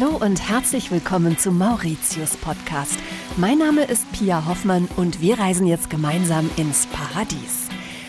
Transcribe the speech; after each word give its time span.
Hallo 0.00 0.16
und 0.16 0.48
herzlich 0.48 0.92
willkommen 0.92 1.38
zum 1.38 1.58
Mauritius 1.58 2.36
Podcast. 2.36 2.98
Mein 3.36 3.58
Name 3.58 3.84
ist 3.84 4.10
Pia 4.12 4.46
Hoffmann 4.46 4.88
und 4.96 5.20
wir 5.20 5.38
reisen 5.40 5.66
jetzt 5.66 5.90
gemeinsam 5.90 6.48
ins 6.56 6.86
Paradies. 6.86 7.68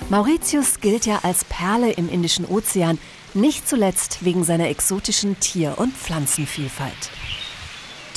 Mauritius 0.09 0.81
gilt 0.81 1.07
ja 1.07 1.19
als 1.23 1.45
Perle 1.45 1.91
im 1.91 2.07
Indischen 2.07 2.45
Ozean, 2.45 2.99
nicht 3.33 3.67
zuletzt 3.67 4.23
wegen 4.23 4.43
seiner 4.43 4.69
exotischen 4.69 5.39
Tier- 5.39 5.75
und 5.77 5.95
Pflanzenvielfalt. 5.95 7.09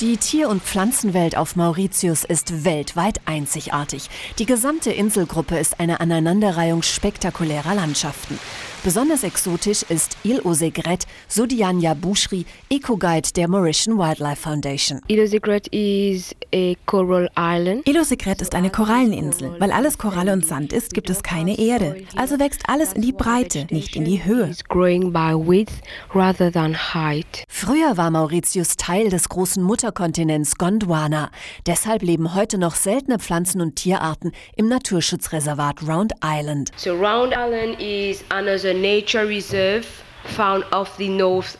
Die 0.01 0.17
Tier- 0.17 0.49
und 0.49 0.61
Pflanzenwelt 0.61 1.35
auf 1.35 1.55
Mauritius 1.55 2.25
ist 2.25 2.65
weltweit 2.65 3.21
einzigartig. 3.25 4.09
Die 4.37 4.45
gesamte 4.45 4.91
Inselgruppe 4.91 5.57
ist 5.57 5.79
eine 5.79 5.99
Aneinanderreihung 5.99 6.83
spektakulärer 6.83 7.73
Landschaften. 7.73 8.37
Besonders 8.83 9.23
exotisch 9.23 9.83
ist 9.83 10.17
aux 10.43 10.61
Aigrettes, 10.61 11.07
so 11.29 11.45
Dianya 11.45 11.93
Bushri, 11.93 12.45
Eco-Guide 12.69 13.29
der 13.33 13.47
Mauritian 13.47 13.97
Wildlife 13.97 14.41
Foundation. 14.41 14.99
Is 15.07 16.35
a 16.53 16.75
coral 16.85 17.29
island. 17.37 17.87
Aux 17.87 18.11
Aigrettes 18.11 18.41
ist 18.41 18.55
eine 18.55 18.69
Koralleninsel. 18.69 19.55
Weil 19.57 19.71
alles 19.71 19.97
Koralle 19.97 20.33
und 20.33 20.45
Sand 20.45 20.73
ist, 20.73 20.93
gibt 20.93 21.09
es 21.09 21.23
keine 21.23 21.57
Erde. 21.57 22.03
Also 22.17 22.39
wächst 22.39 22.63
alles 22.67 22.91
in 22.91 23.03
die 23.03 23.13
Breite, 23.13 23.67
nicht 23.71 23.95
in 23.95 24.03
die 24.03 24.25
Höhe. 24.25 24.51
Früher 27.47 27.97
war 27.97 28.11
Mauritius 28.11 28.75
Teil 28.75 29.09
des 29.09 29.29
großen 29.29 29.63
Mutterkontinents 29.63 30.57
Gondwana. 30.57 31.31
Deshalb 31.65 32.01
leben 32.01 32.35
heute 32.35 32.57
noch 32.57 32.75
seltene 32.75 33.17
Pflanzen- 33.17 33.61
und 33.61 33.77
Tierarten 33.77 34.33
im 34.57 34.67
Naturschutzreservat 34.67 35.87
Round 35.87 36.11
Island. 36.21 36.71
So 36.75 36.91
Round 36.91 37.33
Island 37.33 37.79
is 37.79 38.25
another 38.29 38.72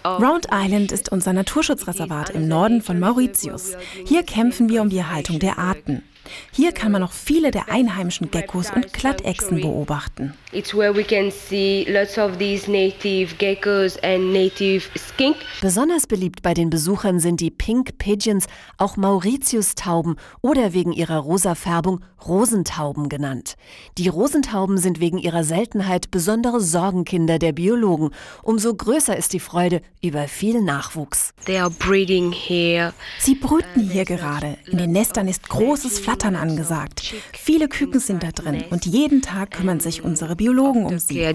Round 0.05 0.47
Island 0.51 0.91
ist 0.91 1.11
unser 1.11 1.33
Naturschutzreservat 1.33 2.29
im 2.31 2.47
Norden 2.47 2.81
von 2.81 2.99
Mauritius. 2.99 3.75
Hier 4.05 4.23
kämpfen 4.23 4.69
wir 4.69 4.81
um 4.81 4.89
die 4.89 4.97
Erhaltung 4.97 5.39
der 5.39 5.57
Arten. 5.57 6.03
Hier 6.51 6.71
kann 6.71 6.91
man 6.91 7.01
noch 7.01 7.11
viele 7.11 7.51
der 7.51 7.69
einheimischen 7.69 8.31
Geckos 8.31 8.71
und 8.71 8.93
Glattechsen 8.93 9.61
beobachten. 9.61 10.33
It's 10.51 10.73
where 10.73 10.95
we 10.95 11.03
can 11.03 11.31
see 11.31 11.85
lots 11.89 12.17
of 12.17 12.37
these 12.37 12.69
native 12.69 13.35
geckos 13.37 13.97
and 14.03 14.31
native 14.31 14.87
skink. 14.97 15.35
Besonders 15.61 16.07
beliebt 16.07 16.41
bei 16.41 16.53
den 16.53 16.69
Besuchern 16.69 17.19
sind 17.19 17.41
die 17.41 17.51
Pink 17.51 17.97
Pigeons, 17.97 18.45
auch 18.77 18.97
Mauritius-Tauben 18.97 20.15
oder 20.41 20.73
wegen 20.73 20.91
ihrer 20.91 21.17
rosa 21.17 21.55
Färbung 21.55 22.01
Rosentauben 22.27 23.09
genannt. 23.09 23.55
Die 23.97 24.07
Rosentauben 24.07 24.77
sind 24.77 24.99
wegen 24.99 25.17
ihrer 25.17 25.43
Seltenheit 25.43 26.11
besondere 26.11 26.61
Sorgenkinder 26.61 27.39
der 27.39 27.51
Biologen. 27.51 28.11
Umso 28.43 28.73
größer 28.73 29.17
ist 29.17 29.33
die 29.33 29.39
Freude 29.39 29.81
über 30.01 30.27
viel 30.27 30.61
Nachwuchs. 30.61 31.33
They 31.45 31.57
are 31.57 31.69
breeding 31.69 32.31
here. 32.31 32.93
Sie 33.19 33.35
brüten 33.35 33.89
hier 33.89 34.05
gerade. 34.05 34.57
In 34.71 34.77
den 34.77 34.91
Nestern 34.91 35.27
ist 35.27 35.49
großes 35.49 35.99
Flattern 36.13 36.35
angesagt. 36.35 37.01
Viele 37.33 37.67
Küken 37.67 37.99
sind 37.99 38.21
da 38.21 38.31
drin 38.31 38.65
und 38.69 38.85
jeden 38.85 39.23
Tag 39.23 39.49
kümmern 39.49 39.79
sich 39.79 40.03
unsere 40.03 40.35
Biologen 40.35 40.85
um 40.85 40.99
sie. 40.99 41.25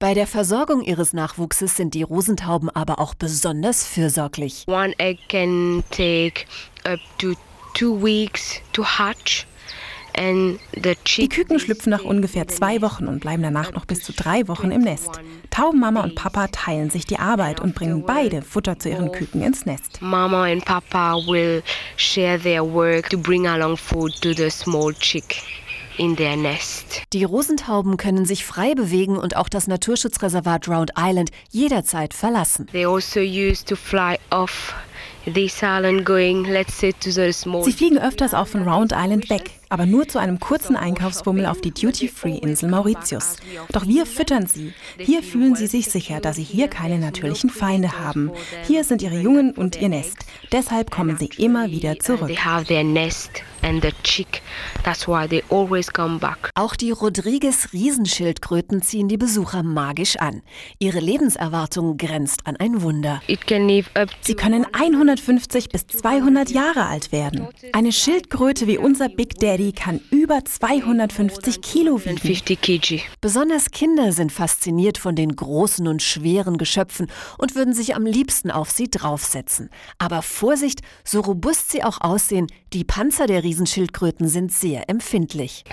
Bei 0.00 0.14
der 0.14 0.26
Versorgung 0.26 0.82
ihres 0.82 1.12
Nachwuchses 1.12 1.76
sind 1.76 1.92
die 1.92 2.02
Rosentauben 2.02 2.70
aber 2.70 2.98
auch 2.98 3.14
besonders 3.14 3.86
fürsorglich. 3.86 4.64
One 4.66 4.98
egg 4.98 5.20
can 5.28 5.84
take 5.90 6.46
up 6.84 6.98
to 7.18 7.34
two 7.74 8.02
weeks 8.02 8.62
to 8.72 8.82
hatch. 8.84 9.46
Die 10.18 11.28
Küken 11.28 11.60
schlüpfen 11.60 11.90
nach 11.90 12.02
ungefähr 12.02 12.48
zwei 12.48 12.82
Wochen 12.82 13.06
und 13.06 13.20
bleiben 13.20 13.42
danach 13.42 13.72
noch 13.72 13.84
bis 13.84 14.02
zu 14.02 14.12
drei 14.12 14.48
Wochen 14.48 14.72
im 14.72 14.82
Nest. 14.82 15.20
Taubenmama 15.50 16.02
und 16.02 16.16
Papa 16.16 16.48
teilen 16.48 16.90
sich 16.90 17.06
die 17.06 17.18
Arbeit 17.18 17.60
und 17.60 17.74
bringen 17.74 18.04
beide 18.04 18.42
Futter 18.42 18.78
zu 18.78 18.88
ihren 18.88 19.12
Küken 19.12 19.42
ins 19.42 19.64
Nest. 19.64 20.02
Mama 20.02 20.44
and 20.44 20.64
Papa 20.64 21.16
will 21.26 21.62
share 21.96 22.38
their 22.40 22.64
work 22.64 23.08
to 23.10 23.18
bring 23.18 23.46
along 23.46 23.76
food 23.76 24.12
to 24.20 24.32
the 24.32 24.50
small 24.50 24.92
chick 24.92 25.36
in 25.98 26.16
their 26.16 26.36
nest. 26.36 27.02
Die 27.12 27.24
Rosentauben 27.24 27.96
können 27.96 28.24
sich 28.24 28.44
frei 28.44 28.74
bewegen 28.74 29.16
und 29.16 29.36
auch 29.36 29.48
das 29.48 29.66
Naturschutzreservat 29.66 30.68
Round 30.68 30.92
Island 30.96 31.30
jederzeit 31.50 32.14
verlassen. 32.14 32.66
They 32.72 32.86
also 32.86 33.20
used 33.20 33.68
to 33.68 33.76
fly 33.76 34.16
off 34.30 34.74
Sie 37.64 37.72
fliegen 37.72 37.98
öfters 37.98 38.34
auch 38.34 38.46
von 38.46 38.66
Round 38.68 38.92
Island 38.94 39.30
weg, 39.30 39.50
aber 39.68 39.86
nur 39.86 40.08
zu 40.08 40.18
einem 40.18 40.40
kurzen 40.40 40.76
Einkaufsbummel 40.76 41.46
auf 41.46 41.60
die 41.60 41.70
Duty-Free-Insel 41.72 42.68
Mauritius. 42.68 43.36
Doch 43.72 43.86
wir 43.86 44.06
füttern 44.06 44.46
sie. 44.46 44.72
Hier 44.98 45.22
fühlen 45.22 45.54
sie 45.54 45.66
sich 45.66 45.88
sicher, 45.88 46.20
da 46.20 46.32
sie 46.32 46.42
hier 46.42 46.68
keine 46.68 46.98
natürlichen 46.98 47.50
Feinde 47.50 47.98
haben. 47.98 48.30
Hier 48.66 48.84
sind 48.84 49.02
ihre 49.02 49.18
Jungen 49.18 49.52
und 49.52 49.80
ihr 49.80 49.88
Nest. 49.88 50.18
Deshalb 50.52 50.90
kommen 50.90 51.16
sie 51.18 51.30
immer 51.38 51.70
wieder 51.70 51.98
zurück. 51.98 52.30
And 53.62 53.82
the 53.82 53.92
chick. 54.02 54.42
That's 54.84 55.06
why 55.06 55.26
they 55.26 55.42
always 55.50 55.92
come 55.92 56.18
back. 56.18 56.50
Auch 56.54 56.76
die 56.76 56.90
Rodriguez 56.90 57.72
Riesenschildkröten 57.72 58.82
ziehen 58.82 59.08
die 59.08 59.16
Besucher 59.16 59.62
magisch 59.62 60.16
an. 60.16 60.42
Ihre 60.78 61.00
Lebenserwartung 61.00 61.96
grenzt 61.96 62.46
an 62.46 62.56
ein 62.56 62.82
Wunder. 62.82 63.20
It 63.26 63.46
can 63.46 63.68
live 63.68 63.90
up 63.94 64.08
Sie 64.20 64.34
können 64.34 64.66
150 64.72 65.68
bis 65.68 65.86
200 65.86 66.50
Jahre 66.50 66.86
alt 66.86 67.12
werden. 67.12 67.48
Eine 67.72 67.92
Schildkröte 67.92 68.66
wie 68.66 68.78
unser 68.78 69.08
Big 69.08 69.38
Daddy 69.38 69.72
kann 69.72 70.00
über 70.10 70.44
250 70.44 71.60
Kilo 71.60 72.04
wiegen. 72.04 72.18
50 72.18 72.60
kg. 72.60 73.00
Besonders 73.20 73.70
Kinder 73.70 74.12
sind 74.12 74.32
fasziniert 74.32 74.98
von 74.98 75.16
den 75.16 75.34
großen 75.34 75.86
und 75.88 76.02
schweren 76.02 76.58
Geschöpfen 76.58 77.08
und 77.38 77.54
würden 77.54 77.74
sich 77.74 77.94
am 77.94 78.06
liebsten 78.06 78.50
auf 78.50 78.70
sie 78.70 78.88
draufsetzen. 78.88 79.70
Aber 79.98 80.22
Vorsicht, 80.22 80.82
so 81.04 81.20
robust 81.20 81.70
sie 81.70 81.82
auch 81.82 82.00
aussehen, 82.00 82.46
die 82.72 82.84
Panzer 82.84 83.26
der 83.26 83.42
Riesenschildkröten 83.48 84.28
sind 84.28 84.52
sehr 84.52 84.90
empfindlich. 84.90 85.64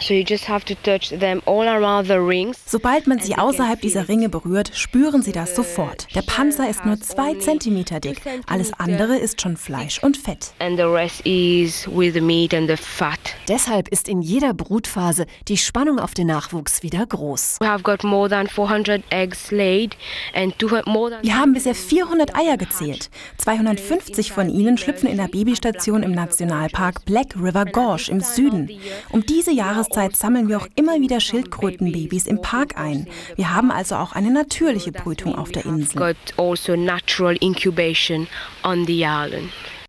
Sobald 2.66 3.08
man 3.08 3.20
sie 3.20 3.36
außerhalb 3.38 3.82
dieser 3.82 4.08
Ringe 4.08 4.30
berührt, 4.30 4.72
spüren 4.74 5.22
sie 5.22 5.34
das 5.34 5.58
sofort. 5.58 6.08
Der 6.16 6.22
Panzer 6.22 6.70
ist 6.70 6.86
nur 6.86 6.98
zwei 7.02 7.34
Zentimeter 7.36 8.00
dick. 8.00 8.22
Alles 8.48 8.72
andere 8.78 9.18
ist 9.18 9.42
schon 9.42 9.58
Fleisch 9.58 10.02
und 10.02 10.16
Fett. 10.16 10.54
Deshalb 13.50 13.88
ist 13.90 14.08
in 14.08 14.22
jeder 14.22 14.54
Brutphase 14.54 15.26
die 15.50 15.58
Spannung 15.58 16.00
auf 16.00 16.14
den 16.14 16.28
Nachwuchs 16.28 16.82
wieder 16.82 17.06
groß. 17.06 17.58
We 17.60 17.68
have 17.68 17.84
got 17.84 18.06
more 18.06 18.30
than 18.30 18.48
400 18.48 19.04
eggs 19.10 19.52
laid 19.52 19.98
and 20.34 20.58
200 20.60 20.88
more 20.88 21.10
than 21.12 21.24
Wir 21.24 21.38
haben 21.38 21.52
bisher 21.52 21.76
400 21.76 22.36
Eier 22.38 22.56
gezählt. 22.56 23.10
250 23.40 24.32
von 24.32 24.50
ihnen 24.50 24.78
schlüpfen 24.78 25.10
in 25.10 25.18
der 25.18 25.28
Babystation 25.28 26.04
im 26.04 26.14
Nationalpark 26.14 27.04
Black 27.04 27.36
River 27.36 27.65
Gorge 27.72 28.10
im 28.12 28.22
Süden. 28.22 28.70
Um 29.12 29.26
diese 29.26 29.52
Jahreszeit 29.52 30.16
sammeln 30.16 30.48
wir 30.48 30.58
auch 30.58 30.68
immer 30.76 31.00
wieder 31.00 31.20
Schildkrötenbabys 31.20 32.28
im 32.28 32.42
Park 32.42 32.78
ein. 32.78 33.08
Wir 33.36 33.54
haben 33.54 33.72
also 33.72 33.96
auch 33.96 34.14
eine 34.14 34.32
natürliche 34.32 34.92
Brütung 34.92 35.36
auf 35.36 35.52
der 35.52 35.66
Insel. 35.66 36.16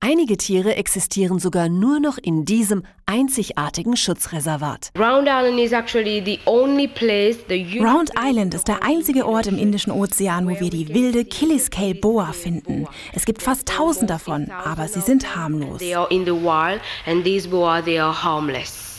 Einige 0.08 0.36
Tiere 0.36 0.76
existieren 0.76 1.40
sogar 1.40 1.68
nur 1.68 1.98
noch 1.98 2.16
in 2.16 2.44
diesem 2.44 2.84
einzigartigen 3.06 3.96
Schutzreservat. 3.96 4.92
Round 4.96 5.26
Island 5.26 5.58
is 5.58 5.72
actually 5.72 6.22
the 6.24 6.38
only 6.48 6.86
place 6.86 7.38
the 7.48 7.56
uni- 7.56 7.80
Round 7.80 8.12
Island 8.16 8.54
ist 8.54 8.68
der 8.68 8.84
einzige 8.84 9.26
Ort 9.26 9.48
im 9.48 9.58
Indischen 9.58 9.90
Ozean, 9.90 10.46
wo 10.46 10.60
wir 10.60 10.70
die 10.70 10.94
wilde 10.94 11.24
Killiscale 11.24 11.96
Boa 11.96 12.30
finden. 12.32 12.86
Es 13.14 13.24
gibt 13.24 13.42
fast 13.42 13.66
tausend 13.66 14.08
davon, 14.08 14.48
aber 14.48 14.86
sie 14.86 15.00
sind 15.00 15.34
harmlos. 15.34 15.80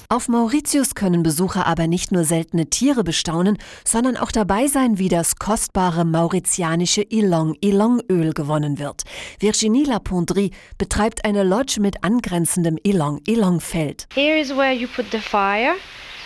Auf 0.09 0.29
Mauritius 0.29 0.95
können 0.95 1.21
Besucher 1.21 1.65
aber 1.65 1.85
nicht 1.87 2.13
nur 2.13 2.23
seltene 2.23 2.69
Tiere 2.69 3.03
bestaunen, 3.03 3.57
sondern 3.83 4.15
auch 4.15 4.31
dabei 4.31 4.67
sein, 4.67 4.99
wie 4.99 5.09
das 5.09 5.35
kostbare 5.35 6.05
mauritianische 6.05 7.01
Ilong-Ilong-Öl 7.01 8.31
gewonnen 8.31 8.79
wird. 8.79 9.03
Virginie 9.41 9.83
Lapondry 9.83 10.51
betreibt 10.77 11.25
eine 11.25 11.43
Lodge 11.43 11.81
mit 11.81 12.05
angrenzendem 12.05 12.77
Ilong-Ilong-Feld. 12.81 14.07
Here 14.15 14.39
is 14.39 14.55
where 14.55 14.71
you 14.71 14.87
put 14.87 15.11
the 15.11 15.19
fire 15.19 15.73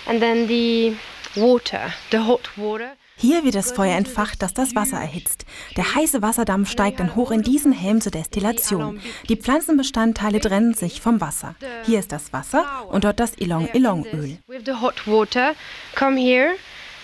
and 0.06 0.20
then 0.20 0.48
the 0.48 0.96
water, 1.36 1.92
the 2.12 2.20
hot 2.20 2.52
water. 2.58 2.92
Hier 3.22 3.44
wird 3.44 3.54
das 3.54 3.72
Feuer 3.72 3.96
entfacht, 3.96 4.42
das 4.42 4.56
das 4.56 4.74
Wasser 4.74 4.98
erhitzt. 4.98 5.46
Der 5.78 5.94
heiße 5.94 6.24
Wasserdampf 6.24 6.72
steigt 6.72 7.00
dann 7.00 7.16
hoch 7.16 7.30
in 7.30 7.44
diesen 7.44 7.72
Helm 7.72 8.02
zur 8.02 8.12
Destillation. 8.12 9.00
Die 9.30 9.36
Pflanzenbestandteile 9.36 10.40
trennen 10.40 10.74
sich 10.74 11.02
vom 11.02 11.22
Wasser. 11.22 11.54
Hier 11.86 12.00
ist 12.00 12.12
das 12.12 12.34
Wasser 12.34 12.66
und 12.90 13.04
dort 13.04 13.20
das 13.20 13.38
Ilong-Ilong-Öl. 13.38 14.40
With 14.48 14.64
the 14.66 14.74
hot 14.74 15.06
water, 15.06 15.54
come 15.94 16.20
here 16.20 16.56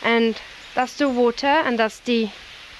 and 0.03 0.35
that's 0.73 0.97
the 0.97 1.05
water 1.05 1.63
and 1.63 1.77
that's 1.77 2.01
the 2.07 2.29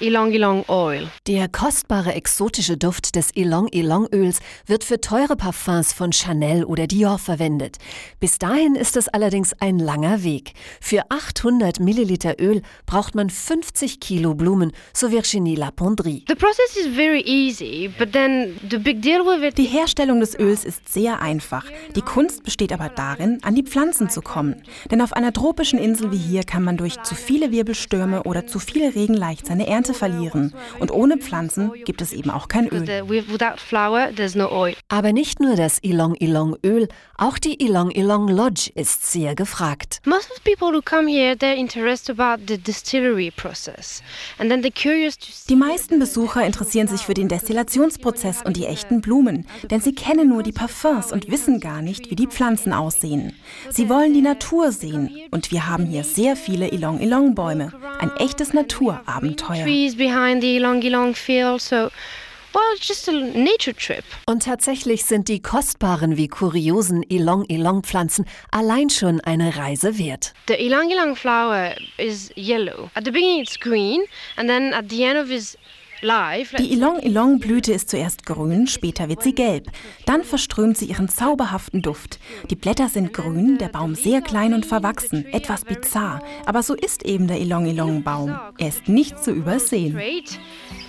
ylang 0.00 0.32
ylang 0.32 0.64
oil. 0.68 1.08
Der 1.26 1.48
kostbare 1.48 2.14
exotische 2.14 2.76
Duft 2.76 3.14
des 3.16 3.30
Ylang 3.34 3.68
Ylang 3.72 4.06
Öls 4.12 4.40
wird 4.66 4.84
für 4.84 5.00
teure 5.00 5.36
Parfums 5.36 5.92
von 5.92 6.12
Chanel 6.12 6.64
oder 6.64 6.86
Dior 6.86 7.18
verwendet. 7.18 7.78
Bis 8.20 8.38
dahin 8.38 8.74
ist 8.74 8.96
es 8.96 9.08
allerdings 9.08 9.52
ein 9.60 9.78
langer 9.78 10.22
Weg. 10.22 10.52
Für 10.80 11.02
800 11.10 11.80
Milliliter 11.80 12.40
Öl 12.40 12.62
braucht 12.86 13.14
man 13.14 13.30
50 13.30 14.00
Kilo 14.00 14.34
Blumen, 14.34 14.72
so 14.92 15.10
Virginie 15.10 15.56
Lapondry. 15.56 16.24
The 16.28 16.34
process 16.34 16.76
is 16.76 16.94
very 16.94 17.22
easy, 17.22 17.90
but 17.98 18.12
then 18.12 18.56
the 18.70 18.78
big 18.78 19.02
deal 19.02 19.20
with 19.24 19.42
it 19.42 19.58
Die 19.58 19.64
Herstellung 19.64 20.20
des 20.20 20.38
Öls 20.38 20.64
ist 20.64 20.88
sehr 20.88 21.20
einfach. 21.20 21.64
Die 21.96 22.02
Kunst 22.02 22.44
besteht 22.44 22.72
aber 22.72 22.88
darin, 22.88 23.38
an 23.42 23.54
die 23.54 23.64
Pflanzen 23.64 24.10
zu 24.10 24.22
kommen. 24.22 24.62
Denn 24.90 25.02
auf 25.02 25.12
einer 25.12 25.32
tropischen 25.32 25.78
Insel 25.78 26.12
wie 26.12 26.16
hier 26.16 26.44
kann 26.44 26.62
man 26.62 26.76
durch 26.76 27.02
zu 27.02 27.14
viele 27.14 27.50
Wirbelstürme 27.50 28.22
oder 28.22 28.46
zu 28.46 28.58
viel 28.58 28.88
Regen 28.88 29.14
leicht 29.14 29.46
seine 29.46 29.66
Ernte 29.66 29.87
verlieren. 29.94 30.54
Und 30.78 30.90
ohne 30.90 31.18
Pflanzen 31.18 31.72
gibt 31.84 32.00
es 32.02 32.12
eben 32.12 32.30
auch 32.30 32.48
kein 32.48 32.68
Öl. 32.68 32.84
oil. 34.52 34.74
Aber 34.88 35.12
nicht 35.12 35.40
nur 35.40 35.56
das 35.56 35.78
Ylang 35.82 36.14
Ylang 36.20 36.56
Öl, 36.64 36.88
auch 37.16 37.38
die 37.38 37.62
Ylang 37.62 37.90
Ylang 37.90 38.28
Lodge 38.28 38.70
ist 38.74 39.10
sehr 39.10 39.34
gefragt. 39.34 40.00
Die 45.48 45.56
meisten 45.56 45.98
Besucher 45.98 46.46
interessieren 46.46 46.88
sich 46.88 47.00
für 47.02 47.14
den 47.14 47.28
Destillationsprozess 47.28 48.42
und 48.44 48.56
die 48.56 48.66
echten 48.66 49.00
Blumen, 49.00 49.46
denn 49.70 49.80
sie 49.80 49.94
kennen 49.94 50.28
nur 50.28 50.42
die 50.42 50.52
Parfums 50.52 51.12
und 51.12 51.30
wissen 51.30 51.60
gar 51.60 51.82
nicht, 51.82 52.10
wie 52.10 52.16
die 52.16 52.26
Pflanzen 52.26 52.72
aussehen. 52.72 53.34
Sie 53.70 53.88
wollen 53.88 54.14
die 54.14 54.22
Natur 54.22 54.72
sehen 54.72 55.10
und 55.30 55.50
wir 55.50 55.66
haben 55.68 55.86
hier 55.86 56.04
sehr 56.04 56.36
viele 56.36 56.70
Ilong 56.70 57.00
Ilong 57.00 57.34
Bäume, 57.34 57.72
ein 57.98 58.16
echtes 58.16 58.52
Naturabenteuer. 58.52 59.66
Und 64.26 64.42
tatsächlich 64.42 65.04
sind 65.04 65.28
die 65.28 65.42
kostbaren 65.42 66.16
wie 66.16 66.28
kuriosen 66.28 67.02
Ylang 67.10 67.44
Ylang 67.48 67.82
Pflanzen 67.82 68.24
allein 68.50 68.90
schon 68.90 69.20
eine 69.20 69.56
Reise 69.56 69.98
wert. 69.98 70.32
The 70.48 70.54
Ylang 70.54 71.14
flower 71.16 71.74
is 71.98 72.30
yellow. 72.36 72.90
At 72.94 73.04
the 73.04 73.10
beginning, 73.10 73.42
it's 73.42 73.58
green, 73.58 74.02
and 74.36 74.48
then 74.48 74.72
at 74.72 74.88
the 74.90 75.04
end 75.04 75.18
of 75.18 75.30
its 75.30 75.54
life, 75.54 75.77
Die 76.00 76.72
Ilong 76.72 77.00
Ilong 77.00 77.40
Blüte 77.40 77.72
ist 77.72 77.90
zuerst 77.90 78.24
grün, 78.24 78.66
später 78.66 79.08
wird 79.08 79.22
sie 79.22 79.34
gelb. 79.34 79.70
Dann 80.06 80.22
verströmt 80.22 80.78
sie 80.78 80.86
ihren 80.86 81.08
zauberhaften 81.08 81.82
Duft. 81.82 82.20
Die 82.50 82.56
Blätter 82.56 82.88
sind 82.88 83.12
grün, 83.12 83.58
der 83.58 83.68
Baum 83.68 83.94
sehr 83.94 84.20
klein 84.20 84.54
und 84.54 84.66
verwachsen, 84.66 85.26
etwas 85.32 85.64
bizarr. 85.64 86.22
Aber 86.46 86.62
so 86.62 86.74
ist 86.74 87.04
eben 87.04 87.26
der 87.26 87.40
Ilong 87.40 87.66
Ilong 87.66 88.02
Baum. 88.02 88.38
Er 88.58 88.68
ist 88.68 88.88
nicht 88.88 89.22
zu 89.22 89.32
übersehen. 89.32 89.98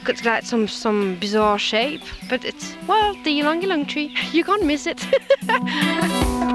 got 0.04 0.24
like 0.24 0.44
some 0.44 0.68
some 0.68 1.16
bizarre 1.20 1.60
shape, 1.60 2.02
but 2.30 2.44
it's 2.46 2.76
well 2.88 3.16
the 3.24 3.40
Ylang 3.40 3.86
tree. 3.86 4.14
You 4.32 4.44
can't 4.44 4.66
miss 4.66 4.88
it. 4.88 5.06